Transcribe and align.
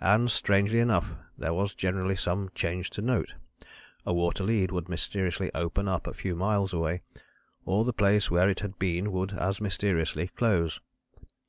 And 0.00 0.30
strangely 0.30 0.78
enough 0.78 1.14
there 1.36 1.52
was 1.52 1.74
generally 1.74 2.14
some 2.14 2.48
change 2.54 2.90
to 2.90 3.02
note. 3.02 3.34
A 4.06 4.12
water 4.14 4.44
lead 4.44 4.70
would 4.70 4.88
mysteriously 4.88 5.50
open 5.52 5.88
up 5.88 6.06
a 6.06 6.14
few 6.14 6.36
miles 6.36 6.72
away, 6.72 7.02
or 7.64 7.84
the 7.84 7.92
place 7.92 8.30
where 8.30 8.48
it 8.48 8.60
had 8.60 8.78
been 8.78 9.10
would 9.10 9.32
as 9.32 9.60
mysteriously 9.60 10.28
close. 10.28 10.78